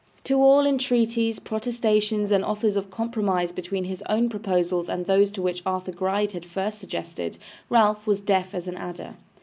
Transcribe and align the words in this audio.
To 0.23 0.41
all 0.41 0.65
entreaties, 0.65 1.37
protestations, 1.37 2.31
and 2.31 2.43
offers 2.43 2.75
of 2.75 2.89
compromise 2.89 3.51
between 3.51 3.83
his 3.83 4.01
own 4.09 4.29
proposals 4.29 4.89
and 4.89 5.05
those 5.05 5.31
which 5.37 5.61
Arthur 5.63 5.91
Gride 5.91 6.31
had 6.31 6.43
first 6.43 6.79
suggested, 6.79 7.37
Ralph 7.69 8.07
was 8.07 8.19
deaf 8.19 8.55
as 8.55 8.67
an 8.67 8.77
adder. 8.77 9.13